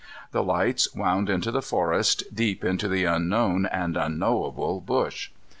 The 0.31 0.41
lights 0.43 0.91
wound 0.95 1.29
into 1.29 1.51
the 1.51 1.61
forest, 1.61 2.23
deep 2.33 2.63
into 2.65 2.87
the 2.87 3.05
unknown 3.05 3.67
and 3.67 3.95
unknowable 3.95 4.81
bush. 4.83 5.29